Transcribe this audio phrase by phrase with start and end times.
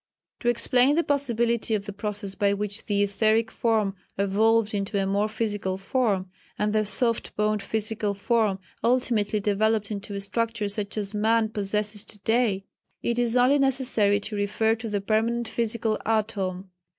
[0.39, 5.05] To explain the possibility of the process by which the etheric form evolved into a
[5.05, 10.97] more physical form, and the soft boned physical form ultimately developed into a structure such
[10.97, 12.65] as man possesses to day,
[13.03, 16.71] it is only necessary to refer to the permanent physical atom.